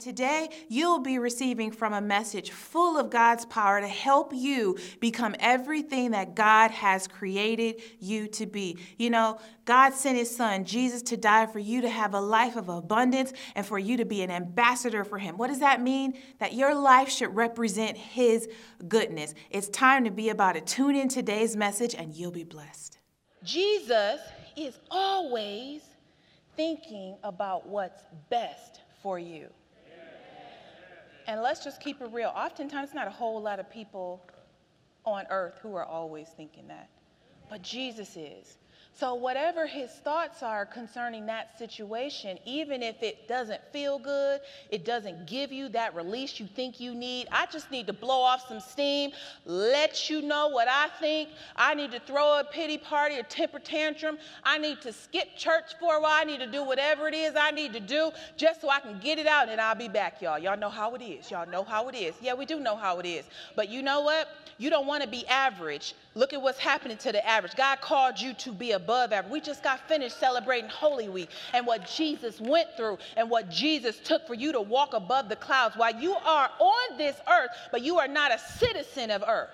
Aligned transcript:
today 0.00 0.48
you'll 0.68 1.00
be 1.00 1.18
receiving 1.18 1.70
from 1.70 1.92
a 1.92 2.00
message 2.00 2.50
full 2.50 2.98
of 2.98 3.10
God's 3.10 3.44
power 3.46 3.80
to 3.80 3.88
help 3.88 4.32
you 4.34 4.76
become 5.00 5.34
everything 5.38 6.12
that 6.12 6.34
God 6.34 6.70
has 6.70 7.06
created 7.06 7.82
you 7.98 8.26
to 8.28 8.46
be. 8.46 8.78
You 8.98 9.10
know, 9.10 9.38
God 9.64 9.92
sent 9.92 10.18
his 10.18 10.34
son, 10.34 10.64
Jesus, 10.64 11.02
to 11.02 11.16
die 11.16 11.46
for 11.46 11.58
you 11.58 11.80
to 11.82 11.88
have 11.88 12.14
a 12.14 12.20
life 12.20 12.56
of 12.56 12.68
abundance 12.68 13.32
and 13.54 13.64
for 13.64 13.78
you 13.78 13.96
to 13.98 14.04
be 14.04 14.22
an 14.22 14.30
ambassador 14.30 15.04
for 15.04 15.18
him. 15.18 15.36
What 15.36 15.48
does 15.48 15.60
that 15.60 15.80
mean? 15.80 16.14
That 16.38 16.54
your 16.54 16.74
life 16.74 17.10
should 17.10 17.34
represent 17.36 17.96
his 17.96 18.48
goodness. 18.88 19.34
It's 19.50 19.68
time 19.68 20.04
to 20.04 20.10
be 20.10 20.30
about 20.30 20.56
it. 20.56 20.66
Tune 20.66 20.96
in 20.96 21.08
today's 21.08 21.56
message 21.56 21.94
and 21.94 22.14
you'll 22.14 22.30
be 22.30 22.44
blessed. 22.44 22.98
Jesus 23.44 24.20
is 24.56 24.78
always 24.90 25.82
thinking 26.56 27.16
about 27.22 27.66
what's 27.66 28.02
best 28.28 28.80
for 29.02 29.18
you. 29.18 29.48
And 31.26 31.42
let's 31.42 31.62
just 31.62 31.80
keep 31.80 32.00
it 32.00 32.10
real. 32.12 32.32
Oftentimes, 32.34 32.94
not 32.94 33.06
a 33.06 33.10
whole 33.10 33.40
lot 33.40 33.60
of 33.60 33.70
people 33.70 34.24
on 35.04 35.26
earth 35.30 35.58
who 35.62 35.74
are 35.74 35.84
always 35.84 36.28
thinking 36.28 36.68
that, 36.68 36.88
but 37.48 37.62
Jesus 37.62 38.16
is. 38.16 38.58
So, 38.92 39.14
whatever 39.14 39.66
his 39.66 39.90
thoughts 39.90 40.42
are 40.42 40.66
concerning 40.66 41.24
that 41.26 41.58
situation, 41.58 42.38
even 42.44 42.82
if 42.82 43.02
it 43.02 43.26
doesn't 43.28 43.62
feel 43.72 43.98
good, 43.98 44.40
it 44.70 44.84
doesn't 44.84 45.26
give 45.26 45.52
you 45.52 45.70
that 45.70 45.94
release 45.94 46.38
you 46.38 46.46
think 46.46 46.80
you 46.80 46.94
need, 46.94 47.26
I 47.32 47.46
just 47.46 47.70
need 47.70 47.86
to 47.86 47.92
blow 47.92 48.20
off 48.20 48.46
some 48.46 48.60
steam, 48.60 49.12
let 49.46 50.10
you 50.10 50.20
know 50.20 50.48
what 50.48 50.68
I 50.68 50.88
think. 51.00 51.30
I 51.56 51.74
need 51.74 51.92
to 51.92 52.00
throw 52.00 52.40
a 52.40 52.44
pity 52.44 52.76
party, 52.76 53.16
a 53.16 53.22
temper 53.22 53.58
tantrum. 53.58 54.18
I 54.44 54.58
need 54.58 54.80
to 54.82 54.92
skip 54.92 55.36
church 55.36 55.72
for 55.78 55.96
a 55.96 56.00
while. 56.00 56.12
I 56.12 56.24
need 56.24 56.40
to 56.40 56.46
do 56.46 56.62
whatever 56.64 57.08
it 57.08 57.14
is 57.14 57.34
I 57.36 57.52
need 57.52 57.72
to 57.72 57.80
do 57.80 58.10
just 58.36 58.60
so 58.60 58.68
I 58.68 58.80
can 58.80 58.98
get 59.00 59.18
it 59.18 59.26
out 59.26 59.48
and 59.48 59.60
I'll 59.60 59.74
be 59.74 59.88
back, 59.88 60.20
y'all. 60.20 60.38
Y'all 60.38 60.58
know 60.58 60.68
how 60.68 60.94
it 60.94 61.02
is. 61.02 61.30
Y'all 61.30 61.48
know 61.48 61.64
how 61.64 61.88
it 61.88 61.94
is. 61.94 62.14
Yeah, 62.20 62.34
we 62.34 62.44
do 62.44 62.60
know 62.60 62.76
how 62.76 62.98
it 62.98 63.06
is. 63.06 63.24
But 63.56 63.68
you 63.68 63.82
know 63.82 64.02
what? 64.02 64.28
You 64.58 64.68
don't 64.68 64.86
want 64.86 65.02
to 65.02 65.08
be 65.08 65.26
average. 65.26 65.94
Look 66.14 66.32
at 66.32 66.42
what's 66.42 66.58
happening 66.58 66.98
to 66.98 67.12
the 67.12 67.26
average. 67.26 67.54
God 67.56 67.80
called 67.80 68.20
you 68.20 68.34
to 68.34 68.52
be 68.52 68.72
above 68.82 69.12
average. 69.12 69.32
We 69.32 69.40
just 69.40 69.62
got 69.62 69.80
finished 69.88 70.18
celebrating 70.18 70.70
Holy 70.70 71.08
Week 71.08 71.30
and 71.52 71.66
what 71.66 71.86
Jesus 71.86 72.40
went 72.40 72.68
through 72.76 72.98
and 73.16 73.30
what 73.30 73.50
Jesus 73.50 73.98
took 74.02 74.26
for 74.26 74.34
you 74.34 74.52
to 74.52 74.60
walk 74.60 74.94
above 74.94 75.28
the 75.28 75.36
clouds 75.36 75.76
while 75.76 75.94
you 75.94 76.14
are 76.14 76.50
on 76.58 76.98
this 76.98 77.16
earth, 77.28 77.50
but 77.70 77.82
you 77.82 77.98
are 77.98 78.08
not 78.08 78.32
a 78.32 78.38
citizen 78.38 79.10
of 79.10 79.22
earth. 79.26 79.50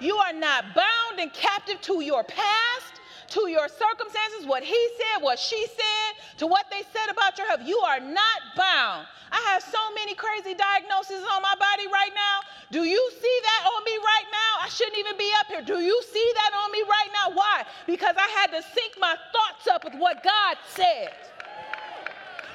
You 0.00 0.16
are 0.16 0.32
not 0.32 0.74
bound 0.74 1.20
and 1.20 1.32
captive 1.32 1.80
to 1.82 2.02
your 2.02 2.24
past, 2.24 3.00
to 3.28 3.48
your 3.48 3.68
circumstances, 3.68 4.46
what 4.46 4.62
he 4.62 4.88
said, 4.98 5.22
what 5.22 5.38
she 5.38 5.66
said, 5.66 6.03
to 6.38 6.46
what 6.46 6.66
they 6.70 6.82
said 6.92 7.10
about 7.10 7.38
your 7.38 7.46
health. 7.46 7.60
You 7.64 7.78
are 7.78 8.00
not 8.00 8.40
bound. 8.56 9.06
I 9.30 9.40
have 9.52 9.62
so 9.62 9.78
many 9.94 10.14
crazy 10.14 10.54
diagnoses 10.54 11.24
on 11.32 11.42
my 11.42 11.54
body 11.58 11.86
right 11.92 12.12
now. 12.14 12.40
Do 12.70 12.84
you 12.84 13.10
see 13.10 13.40
that 13.42 13.70
on 13.74 13.84
me 13.84 13.96
right 13.98 14.28
now? 14.30 14.64
I 14.64 14.68
shouldn't 14.68 14.98
even 14.98 15.16
be 15.16 15.30
up 15.40 15.46
here. 15.46 15.62
Do 15.62 15.80
you 15.80 16.02
see 16.12 16.32
that 16.34 16.50
on 16.64 16.72
me 16.72 16.82
right 16.82 17.10
now? 17.12 17.34
Why? 17.34 17.64
Because 17.86 18.14
I 18.16 18.28
had 18.38 18.48
to 18.48 18.62
sync 18.62 18.94
my 19.00 19.16
thoughts 19.32 19.66
up 19.68 19.84
with 19.84 19.94
what 19.94 20.22
God 20.22 20.56
said, 20.68 21.12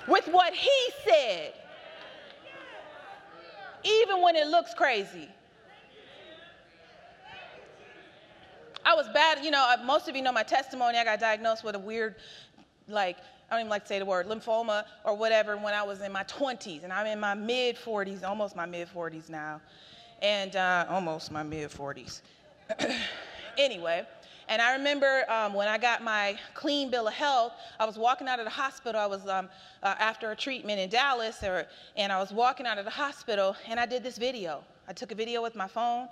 with 0.07 0.27
what 0.27 0.53
He 0.53 0.79
said, 1.05 1.53
even 3.83 4.21
when 4.21 4.35
it 4.35 4.47
looks 4.47 4.73
crazy. 4.73 5.29
I 8.85 8.95
was 8.95 9.07
bad, 9.13 9.43
you 9.43 9.51
know, 9.51 9.67
uh, 9.69 9.83
most 9.83 10.07
of 10.07 10.15
you 10.15 10.21
know 10.21 10.31
my 10.31 10.43
testimony. 10.43 10.97
I 10.97 11.03
got 11.03 11.19
diagnosed 11.19 11.63
with 11.63 11.75
a 11.75 11.79
weird, 11.79 12.15
like, 12.87 13.17
I 13.49 13.55
don't 13.55 13.61
even 13.61 13.69
like 13.69 13.83
to 13.83 13.87
say 13.87 13.99
the 13.99 14.05
word, 14.05 14.27
lymphoma 14.27 14.85
or 15.03 15.15
whatever 15.15 15.57
when 15.57 15.73
I 15.73 15.83
was 15.83 16.01
in 16.01 16.11
my 16.11 16.23
20s. 16.23 16.83
And 16.83 16.93
I'm 16.93 17.07
in 17.07 17.19
my 17.19 17.33
mid 17.33 17.77
40s, 17.77 18.23
almost 18.23 18.55
my 18.55 18.65
mid 18.65 18.87
40s 18.93 19.29
now 19.29 19.59
and 20.21 20.55
uh, 20.55 20.85
almost 20.89 21.31
my 21.31 21.43
mid 21.43 21.69
40s. 21.69 22.21
anyway, 23.57 24.05
and 24.47 24.61
I 24.61 24.73
remember 24.73 25.29
um, 25.31 25.53
when 25.53 25.67
I 25.67 25.77
got 25.77 26.03
my 26.03 26.37
clean 26.53 26.89
bill 26.89 27.07
of 27.07 27.13
health, 27.13 27.53
I 27.79 27.85
was 27.85 27.97
walking 27.97 28.27
out 28.27 28.39
of 28.39 28.45
the 28.45 28.51
hospital. 28.51 28.99
I 28.99 29.05
was 29.05 29.27
um, 29.27 29.49
uh, 29.83 29.95
after 29.99 30.31
a 30.31 30.35
treatment 30.35 30.79
in 30.79 30.89
Dallas, 30.89 31.43
or, 31.43 31.65
and 31.95 32.11
I 32.11 32.19
was 32.19 32.31
walking 32.31 32.65
out 32.65 32.77
of 32.77 32.85
the 32.85 32.91
hospital, 32.91 33.55
and 33.67 33.79
I 33.79 33.85
did 33.85 34.03
this 34.03 34.17
video. 34.17 34.63
I 34.89 34.93
took 34.93 35.11
a 35.11 35.15
video 35.15 35.41
with 35.41 35.55
my 35.55 35.67
phone, 35.67 36.09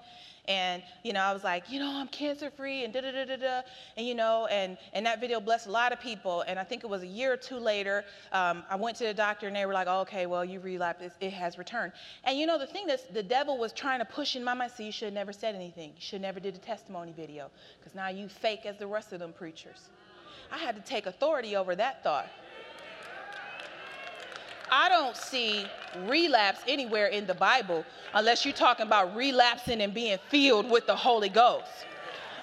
and 0.47 0.81
you 1.03 1.11
know 1.11 1.19
i 1.19 1.33
was 1.33 1.43
like 1.43 1.69
you 1.69 1.77
know 1.77 1.91
i'm 1.93 2.07
cancer 2.07 2.49
free 2.49 2.85
and 2.85 2.93
da 2.93 3.01
da 3.01 3.11
da 3.11 3.25
da 3.25 3.35
da 3.35 3.61
and 3.97 4.07
you 4.07 4.15
know 4.15 4.47
and 4.49 4.77
and 4.93 5.05
that 5.05 5.19
video 5.19 5.41
blessed 5.41 5.67
a 5.67 5.71
lot 5.71 5.91
of 5.91 5.99
people 5.99 6.41
and 6.47 6.57
i 6.57 6.63
think 6.63 6.85
it 6.85 6.89
was 6.89 7.01
a 7.01 7.07
year 7.07 7.33
or 7.33 7.37
two 7.37 7.57
later 7.57 8.05
um, 8.31 8.63
i 8.69 8.75
went 8.77 8.95
to 8.95 9.03
the 9.03 9.13
doctor 9.13 9.47
and 9.47 9.55
they 9.55 9.66
were 9.66 9.73
like 9.73 9.87
oh, 9.89 9.99
okay 9.99 10.25
well 10.25 10.45
you 10.45 10.61
relapsed 10.61 11.03
it, 11.03 11.11
it 11.19 11.33
has 11.33 11.57
returned. 11.57 11.91
And 12.23 12.37
you 12.37 12.45
know 12.45 12.57
the 12.57 12.67
thing 12.67 12.87
that 12.87 13.13
the 13.13 13.23
devil 13.23 13.57
was 13.57 13.73
trying 13.73 13.99
to 13.99 14.05
push 14.05 14.35
in 14.35 14.43
my 14.43 14.53
mind 14.53 14.71
so 14.75 14.83
you 14.83 14.91
should 14.91 15.07
have 15.07 15.13
never 15.13 15.33
said 15.33 15.55
anything. 15.55 15.89
You 15.89 16.01
should 16.01 16.21
never 16.21 16.39
did 16.39 16.55
a 16.55 16.59
testimony 16.59 17.13
video 17.16 17.49
because 17.79 17.95
now 17.95 18.09
you 18.09 18.27
fake 18.27 18.66
as 18.66 18.77
the 18.77 18.87
rest 18.87 19.13
of 19.13 19.19
them 19.19 19.33
preachers. 19.33 19.89
I 20.51 20.57
had 20.57 20.75
to 20.75 20.81
take 20.81 21.05
authority 21.05 21.55
over 21.55 21.75
that 21.75 22.03
thought 22.03 22.27
I 24.72 24.89
don't 24.89 25.16
see 25.16 25.66
relapse 26.05 26.61
anywhere 26.67 27.07
in 27.07 27.25
the 27.25 27.33
Bible 27.33 27.85
unless 28.13 28.45
you're 28.45 28.53
talking 28.53 28.85
about 28.85 29.16
relapsing 29.16 29.81
and 29.81 29.94
being 29.94 30.17
filled 30.29 30.69
with 30.69 30.85
the 30.88 30.95
Holy 30.95 31.29
Ghost. 31.29 31.85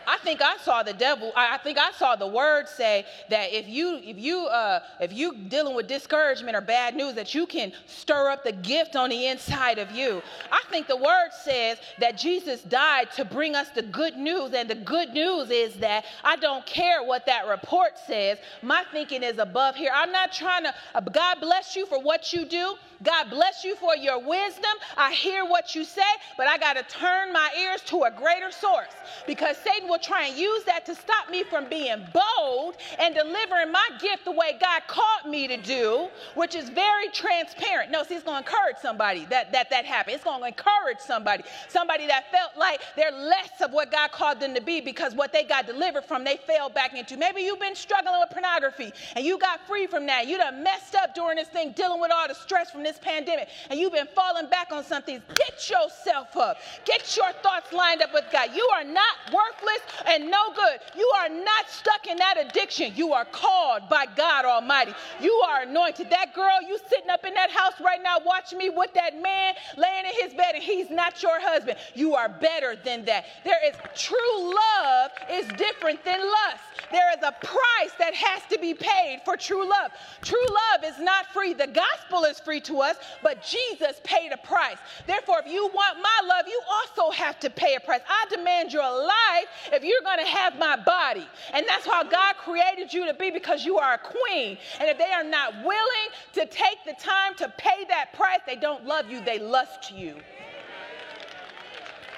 I 0.06 0.18
think 0.18 0.42
I 0.42 0.56
saw 0.58 0.82
the 0.82 0.92
devil. 0.92 1.32
I 1.36 1.58
think 1.58 1.78
I 1.78 1.92
saw 1.92 2.16
the 2.16 2.26
word 2.26 2.68
say 2.68 3.06
that 3.30 3.52
if 3.52 3.68
you 3.68 4.00
if 4.02 4.18
you 4.18 4.46
uh, 4.46 4.80
if 5.00 5.12
you 5.12 5.34
dealing 5.48 5.74
with 5.74 5.86
discouragement 5.86 6.56
or 6.56 6.60
bad 6.60 6.94
news, 6.94 7.14
that 7.14 7.34
you 7.34 7.46
can 7.46 7.72
stir 7.86 8.30
up 8.30 8.44
the 8.44 8.52
gift 8.52 8.96
on 8.96 9.10
the 9.10 9.26
inside 9.26 9.78
of 9.78 9.90
you. 9.90 10.22
I 10.50 10.62
think 10.70 10.86
the 10.86 10.96
word 10.96 11.30
says 11.42 11.78
that 11.98 12.16
Jesus 12.18 12.62
died 12.62 13.10
to 13.12 13.24
bring 13.24 13.54
us 13.54 13.68
the 13.70 13.82
good 13.82 14.16
news, 14.16 14.52
and 14.52 14.68
the 14.68 14.74
good 14.74 15.10
news 15.10 15.50
is 15.50 15.74
that 15.76 16.04
I 16.22 16.36
don't 16.36 16.64
care 16.66 17.02
what 17.02 17.26
that 17.26 17.46
report 17.46 17.98
says. 18.06 18.38
My 18.62 18.84
thinking 18.92 19.22
is 19.22 19.38
above 19.38 19.76
here. 19.76 19.90
I'm 19.94 20.12
not 20.12 20.32
trying 20.32 20.64
to. 20.64 20.74
Uh, 20.94 21.00
God 21.00 21.40
bless 21.40 21.76
you 21.76 21.86
for 21.86 22.00
what 22.00 22.32
you 22.32 22.44
do. 22.44 22.74
God 23.02 23.30
bless 23.30 23.64
you 23.64 23.76
for 23.76 23.96
your 23.96 24.18
wisdom. 24.18 24.72
I 24.96 25.12
hear 25.12 25.44
what 25.44 25.74
you 25.74 25.84
say, 25.84 26.02
but 26.36 26.46
I 26.46 26.58
got 26.58 26.74
to 26.76 26.82
turn 26.84 27.32
my 27.32 27.50
ears 27.60 27.82
to 27.86 28.04
a 28.04 28.10
greater 28.10 28.50
source 28.50 28.94
because 29.26 29.56
Satan 29.58 29.88
will 29.94 30.00
try 30.00 30.26
and 30.26 30.36
use 30.36 30.64
that 30.64 30.84
to 30.84 30.92
stop 30.92 31.30
me 31.30 31.44
from 31.44 31.68
being 31.68 32.04
bold 32.12 32.74
and 32.98 33.14
delivering 33.14 33.70
my 33.70 33.88
gift 34.00 34.24
the 34.24 34.32
way 34.32 34.58
God 34.60 34.82
called 34.88 35.30
me 35.30 35.46
to 35.46 35.56
do, 35.56 36.08
which 36.34 36.56
is 36.56 36.68
very 36.68 37.08
transparent. 37.10 37.92
No, 37.92 38.02
see, 38.02 38.16
it's 38.16 38.24
going 38.24 38.42
to 38.42 38.48
encourage 38.48 38.78
somebody 38.82 39.24
that 39.26 39.52
that, 39.52 39.70
that 39.70 39.84
happened. 39.84 40.16
It's 40.16 40.24
going 40.24 40.40
to 40.40 40.48
encourage 40.48 40.98
somebody, 40.98 41.44
somebody 41.68 42.08
that 42.08 42.24
felt 42.32 42.56
like 42.58 42.80
they're 42.96 43.12
less 43.12 43.60
of 43.60 43.70
what 43.70 43.92
God 43.92 44.10
called 44.10 44.40
them 44.40 44.52
to 44.56 44.60
be 44.60 44.80
because 44.80 45.14
what 45.14 45.32
they 45.32 45.44
got 45.44 45.68
delivered 45.68 46.04
from, 46.04 46.24
they 46.24 46.38
fell 46.38 46.68
back 46.68 46.94
into. 46.94 47.16
Maybe 47.16 47.42
you've 47.42 47.60
been 47.60 47.76
struggling 47.76 48.18
with 48.18 48.30
pornography 48.30 48.92
and 49.14 49.24
you 49.24 49.38
got 49.38 49.64
free 49.68 49.86
from 49.86 50.06
that. 50.06 50.26
You 50.26 50.38
done 50.38 50.64
messed 50.64 50.96
up 50.96 51.14
during 51.14 51.36
this 51.36 51.48
thing, 51.48 51.70
dealing 51.70 52.00
with 52.00 52.10
all 52.12 52.26
the 52.26 52.34
stress 52.34 52.68
from 52.68 52.82
this 52.82 52.98
pandemic, 52.98 53.48
and 53.70 53.78
you've 53.78 53.92
been 53.92 54.08
falling 54.12 54.48
back 54.48 54.72
on 54.72 54.82
something. 54.82 55.22
Get 55.36 55.70
yourself 55.70 56.36
up. 56.36 56.56
Get 56.84 57.16
your 57.16 57.30
thoughts 57.44 57.72
lined 57.72 58.02
up 58.02 58.12
with 58.12 58.24
God. 58.32 58.50
You 58.56 58.68
are 58.74 58.82
not 58.82 59.14
worthless 59.32 59.83
and 60.06 60.30
no 60.30 60.52
good. 60.54 60.80
You 60.96 61.10
are 61.20 61.28
not 61.28 61.68
stuck 61.68 62.06
in 62.06 62.16
that 62.18 62.36
addiction. 62.38 62.92
You 62.94 63.12
are 63.12 63.24
called 63.24 63.88
by 63.88 64.06
God 64.16 64.44
Almighty. 64.44 64.92
You 65.20 65.32
are 65.48 65.62
anointed. 65.62 66.10
That 66.10 66.34
girl, 66.34 66.58
you 66.66 66.78
sitting 66.88 67.10
up 67.10 67.24
in 67.24 67.34
that 67.34 67.50
house 67.50 67.74
right 67.84 68.02
now 68.02 68.18
watching 68.24 68.58
me 68.58 68.70
with 68.70 68.92
that 68.94 69.20
man 69.20 69.54
laying 69.76 70.04
in 70.06 70.12
his 70.22 70.34
bed 70.34 70.54
and 70.54 70.62
he's 70.62 70.90
not 70.90 71.22
your 71.22 71.40
husband. 71.40 71.78
You 71.94 72.14
are 72.14 72.28
better 72.28 72.76
than 72.76 73.04
that. 73.06 73.24
There 73.44 73.66
is 73.68 73.74
true 73.94 74.54
love 74.54 75.10
is 75.30 75.46
different 75.56 76.04
than 76.04 76.20
lust. 76.20 76.64
There 76.90 77.10
is 77.12 77.22
a 77.22 77.32
price 77.32 77.92
that 77.98 78.14
has 78.14 78.42
to 78.50 78.58
be 78.58 78.74
paid 78.74 79.22
for 79.24 79.36
true 79.36 79.68
love. 79.68 79.90
True 80.22 80.46
love 80.46 80.84
is 80.84 80.98
not 81.00 81.26
free. 81.26 81.54
The 81.54 81.66
gospel 81.66 82.24
is 82.24 82.38
free 82.40 82.60
to 82.62 82.80
us, 82.80 82.96
but 83.22 83.42
Jesus 83.42 84.00
paid 84.04 84.32
a 84.32 84.36
price. 84.36 84.76
Therefore, 85.06 85.40
if 85.44 85.52
you 85.52 85.70
want 85.74 85.98
my 86.00 86.28
love, 86.28 86.46
you 86.46 86.60
also 86.70 87.10
have 87.10 87.38
to 87.40 87.50
pay 87.50 87.74
a 87.74 87.80
price. 87.80 88.00
I 88.08 88.26
demand 88.28 88.72
your 88.72 88.82
life 88.82 89.72
if 89.74 89.84
you're 89.84 90.02
going 90.02 90.18
to 90.18 90.30
have 90.30 90.58
my 90.58 90.76
body. 90.76 91.26
And 91.52 91.66
that's 91.68 91.86
how 91.86 92.02
God 92.02 92.36
created 92.36 92.92
you 92.92 93.06
to 93.06 93.14
be 93.14 93.30
because 93.30 93.64
you 93.64 93.78
are 93.78 93.94
a 93.94 93.98
queen. 93.98 94.58
And 94.80 94.88
if 94.88 94.98
they 94.98 95.12
are 95.12 95.24
not 95.24 95.54
willing 95.64 96.08
to 96.34 96.46
take 96.46 96.84
the 96.86 96.94
time 96.94 97.34
to 97.36 97.52
pay 97.56 97.84
that 97.88 98.12
price, 98.14 98.40
they 98.46 98.56
don't 98.56 98.84
love 98.86 99.10
you, 99.10 99.20
they 99.20 99.38
lust 99.38 99.92
you. 99.92 100.16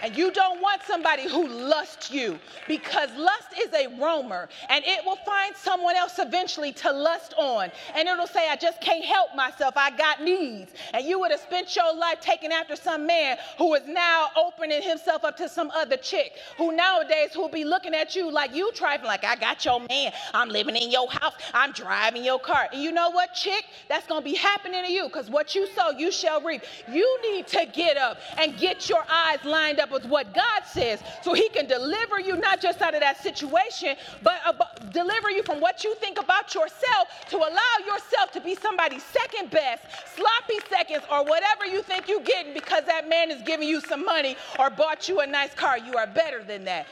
And 0.03 0.17
you 0.17 0.31
don't 0.31 0.61
want 0.61 0.83
somebody 0.83 1.29
who 1.29 1.47
lusts 1.49 2.11
you 2.11 2.39
because 2.69 3.11
lust 3.17 3.49
is 3.59 3.73
a 3.73 3.89
roamer 4.01 4.49
and 4.69 4.85
it 4.85 5.05
will 5.05 5.19
find 5.25 5.57
someone 5.57 5.97
else 5.97 6.19
eventually 6.19 6.73
to 6.75 6.93
lust 6.93 7.35
on. 7.39 7.71
And 7.95 8.09
it'll 8.09 8.27
say, 8.27 8.49
I 8.49 8.57
just 8.57 8.81
can't 8.81 9.05
help 9.05 9.35
myself. 9.35 9.75
I 9.77 9.91
got 9.97 10.23
needs. 10.23 10.73
And 10.93 11.07
you 11.07 11.19
would 11.21 11.31
have 11.31 11.41
spent 11.41 11.75
your 11.75 11.95
life 11.95 12.21
taking 12.21 12.53
after 12.53 12.77
some 12.77 13.07
man 13.07 13.39
who 13.59 13.75
is 13.75 13.87
now 13.87 14.29
opening 14.37 14.83
himself 14.83 15.25
up 15.25 15.37
to 15.39 15.49
some 15.49 15.71
other 15.71 15.97
chick 15.97 16.33
who 16.59 16.73
nowadays 16.77 17.31
will 17.37 17.49
be 17.49 17.65
looking 17.65 17.95
at 17.95 18.15
you 18.15 18.31
like 18.31 18.55
you 18.55 18.71
trifling, 18.73 19.09
like, 19.09 19.25
I 19.25 19.37
got 19.37 19.65
your 19.65 19.81
man. 19.89 20.13
I'm 20.35 20.49
living 20.49 20.77
in 20.77 20.91
your 20.91 21.11
house. 21.11 21.35
I'm 21.55 21.73
driving 21.73 22.25
your 22.25 22.39
car. 22.39 22.69
And 22.73 22.83
you 22.83 22.93
know 22.93 23.11
what, 23.11 23.33
chick? 23.33 23.65
That's 23.89 24.07
going 24.07 24.23
to 24.23 24.25
be 24.25 24.37
happening 24.37 24.85
to 24.85 24.93
you 24.93 25.05
because 25.05 25.31
what 25.31 25.55
you 25.55 25.67
sow, 25.69 25.91
you 25.91 26.13
shall 26.13 26.41
reap. 26.43 26.63
You 26.91 27.19
need 27.23 27.47
to 27.49 27.67
get 27.73 27.97
up 27.97 28.19
and 28.39 28.57
get 28.59 28.89
your 28.89 29.05
eyes 29.11 29.39
lined 29.45 29.81
up 29.81 29.86
with 29.91 30.05
what 30.07 30.35
God 30.35 30.63
says 30.65 31.01
so 31.23 31.35
He 31.35 31.49
can 31.49 31.67
deliver 31.67 32.21
you 32.21 32.37
not 32.37 32.61
just 32.61 32.83
out 32.83 32.95
of 32.95 33.01
that 33.01 33.23
situation, 33.23 33.97
but 34.23 34.41
about, 34.47 34.93
deliver 34.93 35.31
you 35.31 35.43
from 35.43 35.61
what 35.61 35.85
you 35.85 35.95
think 35.97 36.21
about 36.21 36.55
yourself 36.55 37.09
to 37.31 37.37
allow 37.37 37.77
yourself 37.87 38.33
to 38.33 38.41
be 38.41 38.55
somebody's 38.55 39.03
second 39.05 39.51
best, 39.51 39.83
sloppy 40.15 40.59
seconds, 40.69 41.05
or 41.11 41.25
whatever 41.25 41.67
you 41.67 41.83
think 41.83 42.09
you're 42.09 42.21
getting 42.21 42.55
because 42.55 42.85
that 42.85 43.09
man 43.09 43.31
is 43.31 43.43
giving 43.43 43.69
you 43.69 43.81
some 43.81 44.05
money 44.05 44.37
or 44.59 44.71
bought 44.71 45.09
you 45.09 45.21
a 45.21 45.27
nice 45.27 45.55
car. 45.55 45.79
You 45.79 45.97
are 45.97 46.07
better 46.07 46.43
than 46.43 46.65
that. 46.65 46.87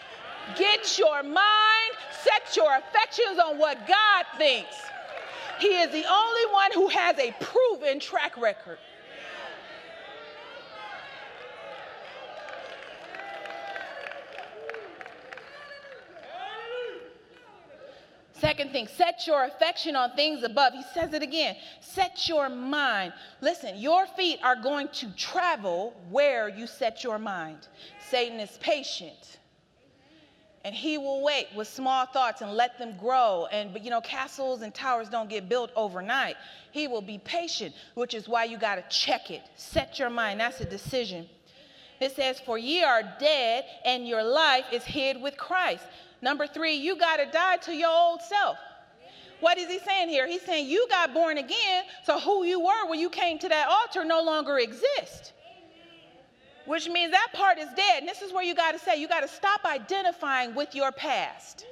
Get 0.57 0.99
your 0.99 1.23
mind, 1.23 1.93
set 2.23 2.57
your 2.57 2.77
affections 2.77 3.39
on 3.39 3.59
what 3.59 3.87
God 3.87 4.27
thinks. 4.37 4.77
He 5.59 5.69
is 5.69 5.91
the 5.91 6.05
only 6.05 6.53
one 6.53 6.73
who 6.73 6.89
has 6.89 7.19
a 7.19 7.33
proven 7.41 8.01
track 8.01 8.37
record. 8.37 8.79
Second 18.45 18.73
thing, 18.73 18.87
set 18.87 19.27
your 19.27 19.45
affection 19.45 19.97
on 19.97 20.11
things 20.11 20.43
above. 20.43 20.75
He 20.75 20.83
says 20.93 21.15
it 21.15 21.23
again. 21.23 21.57
Set 21.81 22.29
your 22.29 22.51
mind. 22.51 23.15
Listen, 23.41 23.79
your 23.79 24.05
feet 24.05 24.39
are 24.43 24.55
going 24.55 24.89
to 24.89 25.11
travel 25.17 25.95
where 26.11 26.51
you 26.51 26.67
set 26.67 27.03
your 27.03 27.19
mind. 27.19 27.69
Satan 28.11 28.39
is 28.39 28.59
patient. 28.59 29.39
And 30.63 30.75
he 30.75 30.99
will 30.99 31.23
wait 31.23 31.47
with 31.57 31.69
small 31.69 32.05
thoughts 32.05 32.43
and 32.43 32.53
let 32.53 32.79
them 32.79 32.99
grow. 32.99 33.47
And 33.51 33.73
but 33.73 33.83
you 33.83 33.89
know, 33.89 34.03
castles 34.03 34.61
and 34.61 34.75
towers 34.75 35.09
don't 35.09 35.31
get 35.31 35.49
built 35.49 35.71
overnight. 35.75 36.37
He 36.71 36.87
will 36.87 37.01
be 37.01 37.17
patient, 37.17 37.75
which 37.95 38.13
is 38.13 38.29
why 38.29 38.45
you 38.45 38.59
got 38.59 38.75
to 38.75 38.85
check 38.95 39.31
it. 39.31 39.41
Set 39.57 39.99
your 39.99 40.11
mind. 40.11 40.41
That's 40.41 40.61
a 40.61 40.67
decision. 40.67 41.31
It 41.99 42.15
says, 42.15 42.41
For 42.41 42.59
ye 42.59 42.83
are 42.83 43.03
dead, 43.19 43.65
and 43.87 44.07
your 44.07 44.23
life 44.23 44.67
is 44.71 44.85
hid 44.85 45.23
with 45.23 45.39
Christ. 45.39 45.85
Number 46.25 46.47
three, 46.47 46.77
you 46.77 46.97
got 46.97 47.19
to 47.19 47.27
die 47.27 47.59
to 47.59 47.75
your 47.75 47.91
old 47.91 48.23
self. 48.23 48.57
What 49.41 49.59
is 49.59 49.69
he 49.69 49.79
saying 49.79 50.09
here? 50.09 50.27
He's 50.27 50.41
saying 50.41 50.71
you 50.71 50.87
got 50.89 51.13
born 51.13 51.37
again, 51.37 51.85
so 52.03 52.19
who 52.19 52.45
you 52.45 52.61
were 52.61 52.89
when 52.89 52.99
you 52.99 53.11
came 53.11 53.39
to 53.41 53.49
that 53.51 53.69
altar 53.69 54.07
no 54.07 54.23
longer 54.23 54.59
exists. 54.59 55.35
Which 56.65 56.89
means 56.89 57.11
that 57.11 57.29
part 57.35 57.59
is 57.59 57.69
dead. 57.77 57.99
And 57.99 58.09
this 58.09 58.23
is 58.23 58.33
where 58.33 58.43
you 58.43 58.55
got 58.55 58.73
to 58.73 58.79
say, 58.79 58.99
you 58.99 59.07
got 59.07 59.21
to 59.21 59.29
stop 59.29 59.67
identifying 59.67 60.55
with 60.55 60.75
your 60.75 60.93
past. 60.93 61.67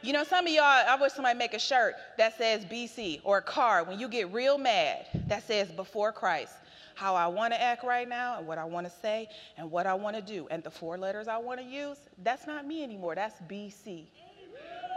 You 0.00 0.12
know, 0.12 0.22
some 0.22 0.46
of 0.46 0.52
y'all, 0.52 0.62
I 0.62 0.96
wish 1.00 1.12
somebody 1.14 1.36
make 1.36 1.52
a 1.52 1.58
shirt 1.58 1.96
that 2.16 2.38
says 2.38 2.64
BC 2.64 3.22
or 3.24 3.38
a 3.38 3.42
car 3.42 3.82
when 3.82 3.98
you 3.98 4.06
get 4.06 4.32
real 4.32 4.56
mad 4.56 5.04
that 5.26 5.42
says 5.48 5.72
before 5.72 6.12
Christ 6.12 6.54
how 7.00 7.14
I 7.14 7.28
want 7.28 7.54
to 7.54 7.60
act 7.60 7.82
right 7.82 8.06
now 8.06 8.36
and 8.36 8.46
what 8.46 8.58
I 8.58 8.64
want 8.64 8.86
to 8.86 8.92
say 9.00 9.26
and 9.56 9.70
what 9.70 9.86
I 9.86 9.94
want 9.94 10.16
to 10.16 10.22
do. 10.22 10.46
And 10.50 10.62
the 10.62 10.70
four 10.70 10.98
letters 10.98 11.28
I 11.28 11.38
want 11.38 11.58
to 11.58 11.64
use, 11.64 11.96
that's 12.22 12.46
not 12.46 12.66
me 12.66 12.82
anymore. 12.84 13.14
That's 13.14 13.40
BC. 13.48 14.04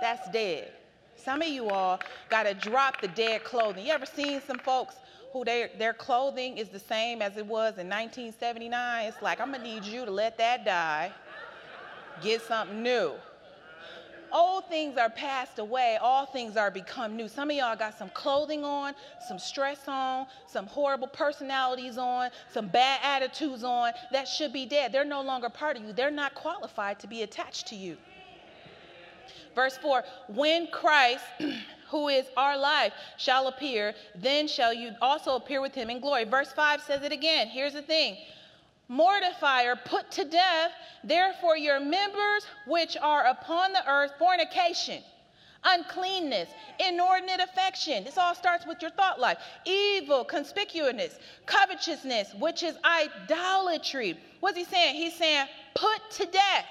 That's 0.01 0.29
dead. 0.31 0.73
Some 1.15 1.41
of 1.41 1.47
you 1.47 1.69
all 1.69 2.01
got 2.29 2.43
to 2.43 2.53
drop 2.55 2.99
the 2.99 3.07
dead 3.07 3.45
clothing. 3.45 3.85
You 3.85 3.93
ever 3.93 4.05
seen 4.05 4.41
some 4.41 4.59
folks 4.59 4.95
who 5.31 5.45
their, 5.45 5.69
their 5.77 5.93
clothing 5.93 6.57
is 6.57 6.67
the 6.67 6.79
same 6.79 7.21
as 7.21 7.37
it 7.37 7.45
was 7.45 7.77
in 7.77 7.87
1979? 7.87 9.07
It's 9.07 9.21
like, 9.21 9.39
I'm 9.39 9.51
going 9.51 9.61
to 9.61 9.67
need 9.67 9.85
you 9.85 10.03
to 10.03 10.11
let 10.11 10.37
that 10.39 10.65
die, 10.65 11.09
get 12.21 12.41
something 12.41 12.83
new 12.83 13.13
old 14.33 14.67
things 14.67 14.97
are 14.97 15.09
passed 15.09 15.59
away, 15.59 15.97
all 16.01 16.25
things 16.25 16.57
are 16.57 16.71
become 16.71 17.15
new. 17.15 17.27
Some 17.27 17.49
of 17.49 17.55
y'all 17.55 17.75
got 17.75 17.97
some 17.97 18.09
clothing 18.09 18.63
on, 18.63 18.93
some 19.25 19.39
stress 19.39 19.87
on, 19.87 20.25
some 20.47 20.65
horrible 20.65 21.07
personalities 21.07 21.97
on, 21.97 22.31
some 22.51 22.67
bad 22.67 22.99
attitudes 23.03 23.63
on 23.63 23.93
that 24.11 24.27
should 24.27 24.51
be 24.51 24.65
dead. 24.65 24.91
They're 24.91 25.05
no 25.05 25.21
longer 25.21 25.49
part 25.49 25.77
of 25.77 25.83
you, 25.83 25.93
they're 25.93 26.11
not 26.11 26.33
qualified 26.33 26.99
to 26.99 27.07
be 27.07 27.21
attached 27.21 27.67
to 27.67 27.75
you. 27.75 27.97
Verse 29.55 29.77
4 29.77 30.03
When 30.29 30.67
Christ, 30.67 31.23
who 31.89 32.07
is 32.07 32.25
our 32.35 32.57
life, 32.57 32.93
shall 33.17 33.47
appear, 33.47 33.93
then 34.15 34.47
shall 34.47 34.73
you 34.73 34.91
also 35.01 35.35
appear 35.35 35.61
with 35.61 35.75
him 35.75 35.89
in 35.89 35.99
glory. 35.99 36.23
Verse 36.23 36.51
5 36.51 36.81
says 36.81 37.03
it 37.03 37.11
again. 37.11 37.47
Here's 37.47 37.73
the 37.73 37.81
thing 37.81 38.17
mortify 38.87 39.63
or 39.63 39.75
put 39.75 40.11
to 40.11 40.25
death, 40.25 40.71
therefore, 41.03 41.57
your 41.57 41.79
members 41.79 42.45
which 42.67 42.97
are 42.97 43.25
upon 43.25 43.73
the 43.73 43.87
earth, 43.89 44.11
fornication, 44.19 45.01
uncleanness, 45.63 46.49
inordinate 46.79 47.39
affection. 47.39 48.03
This 48.03 48.17
all 48.17 48.35
starts 48.35 48.65
with 48.67 48.81
your 48.81 48.91
thought 48.91 49.19
life. 49.19 49.37
Evil, 49.65 50.25
concupiscence, 50.25 51.17
covetousness, 51.45 52.33
which 52.39 52.63
is 52.63 52.75
idolatry. 52.83 54.19
What's 54.39 54.57
he 54.57 54.65
saying? 54.65 54.95
He's 54.95 55.15
saying, 55.15 55.47
put 55.73 55.99
to 56.11 56.25
death. 56.25 56.65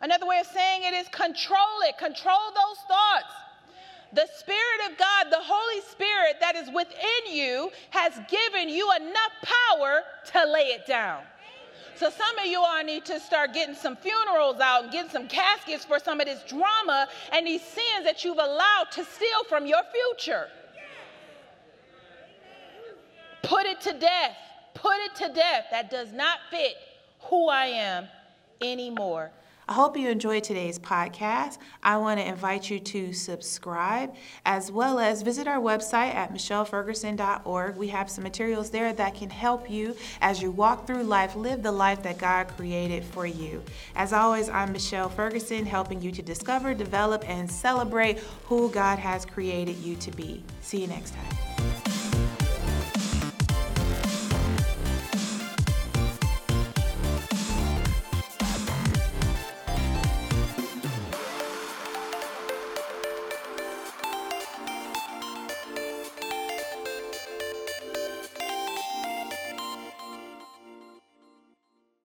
Another 0.00 0.26
way 0.26 0.38
of 0.38 0.46
saying 0.46 0.82
it 0.84 0.94
is 0.94 1.08
control 1.08 1.80
it, 1.82 1.96
control 1.98 2.50
those 2.50 2.78
thoughts. 2.88 3.32
The 4.12 4.26
Spirit 4.38 4.90
of 4.90 4.98
God, 4.98 5.26
the 5.30 5.42
Holy 5.42 5.80
Spirit 5.82 6.35
that 6.46 6.54
is 6.54 6.68
within 6.72 7.32
you, 7.32 7.70
has 7.90 8.12
given 8.28 8.68
you 8.68 8.88
enough 9.00 9.32
power 9.42 10.02
to 10.32 10.52
lay 10.52 10.66
it 10.66 10.86
down. 10.86 11.22
So 11.96 12.10
some 12.10 12.38
of 12.38 12.46
you 12.46 12.60
all 12.60 12.84
need 12.84 13.04
to 13.06 13.18
start 13.18 13.52
getting 13.52 13.74
some 13.74 13.96
funerals 13.96 14.60
out 14.60 14.84
and 14.84 14.92
getting 14.92 15.10
some 15.10 15.26
caskets 15.26 15.84
for 15.84 15.98
some 15.98 16.20
of 16.20 16.26
this 16.26 16.42
drama 16.44 17.08
and 17.32 17.46
these 17.46 17.62
sins 17.62 18.04
that 18.04 18.22
you've 18.22 18.38
allowed 18.38 18.92
to 18.92 19.04
steal 19.04 19.44
from 19.48 19.66
your 19.66 19.80
future. 19.92 20.48
Put 23.42 23.66
it 23.66 23.80
to 23.82 23.92
death. 23.94 24.36
Put 24.74 24.96
it 24.98 25.14
to 25.16 25.32
death. 25.32 25.64
That 25.70 25.90
does 25.90 26.12
not 26.12 26.38
fit 26.50 26.74
who 27.22 27.48
I 27.48 27.66
am 27.66 28.08
anymore. 28.60 29.32
I 29.68 29.72
hope 29.72 29.96
you 29.96 30.08
enjoyed 30.08 30.44
today's 30.44 30.78
podcast. 30.78 31.58
I 31.82 31.96
want 31.96 32.20
to 32.20 32.28
invite 32.28 32.70
you 32.70 32.78
to 32.78 33.12
subscribe 33.12 34.14
as 34.44 34.70
well 34.70 35.00
as 35.00 35.22
visit 35.22 35.48
our 35.48 35.60
website 35.60 36.14
at 36.14 36.32
michelleferguson.org. 36.32 37.76
We 37.76 37.88
have 37.88 38.08
some 38.08 38.22
materials 38.22 38.70
there 38.70 38.92
that 38.92 39.16
can 39.16 39.28
help 39.28 39.68
you 39.68 39.96
as 40.20 40.40
you 40.40 40.52
walk 40.52 40.86
through 40.86 41.02
life, 41.02 41.34
live 41.34 41.64
the 41.64 41.72
life 41.72 42.00
that 42.04 42.18
God 42.18 42.46
created 42.56 43.04
for 43.04 43.26
you. 43.26 43.60
As 43.96 44.12
always, 44.12 44.48
I'm 44.48 44.70
Michelle 44.72 45.08
Ferguson, 45.08 45.66
helping 45.66 46.00
you 46.00 46.12
to 46.12 46.22
discover, 46.22 46.72
develop, 46.72 47.28
and 47.28 47.50
celebrate 47.50 48.20
who 48.44 48.70
God 48.70 49.00
has 49.00 49.26
created 49.26 49.76
you 49.78 49.96
to 49.96 50.12
be. 50.12 50.44
See 50.60 50.80
you 50.80 50.86
next 50.86 51.12
time. 51.12 51.55